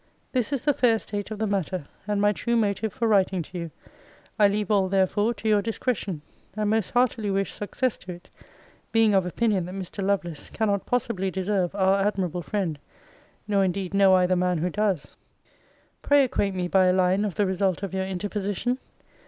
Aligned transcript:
This 0.31 0.51
is 0.51 0.63
the 0.63 0.73
fair 0.73 0.97
state 0.97 1.29
of 1.29 1.37
the 1.37 1.45
matter, 1.45 1.85
and 2.07 2.19
my 2.19 2.31
true 2.31 2.55
motive 2.55 2.91
for 2.91 3.07
writing 3.07 3.43
to 3.43 3.57
you. 3.59 3.71
I 4.39 4.47
leave 4.47 4.71
all, 4.71 4.89
therefore, 4.89 5.35
to 5.35 5.47
your 5.47 5.61
discretion; 5.61 6.23
and 6.57 6.71
most 6.71 6.89
heartily 6.89 7.29
wish 7.29 7.53
success 7.53 7.97
to 7.97 8.13
it; 8.13 8.27
being 8.91 9.13
of 9.13 9.27
opinion 9.27 9.65
that 9.65 9.75
Mr. 9.75 10.03
Lovelace 10.03 10.49
cannot 10.49 10.87
possibly 10.87 11.29
deserve 11.29 11.75
our 11.75 11.99
admirable 12.01 12.41
friend: 12.41 12.79
nor 13.47 13.63
indeed 13.63 13.93
know 13.93 14.15
I 14.15 14.25
the 14.25 14.35
man 14.35 14.57
who 14.57 14.71
does. 14.71 15.17
Pray 16.01 16.23
acquaint 16.23 16.55
me 16.55 16.67
by 16.67 16.85
a 16.87 16.93
line 16.93 17.23
of 17.23 17.35
the 17.35 17.45
result 17.45 17.83
of 17.83 17.93
your 17.93 18.05
interposition. 18.05 18.79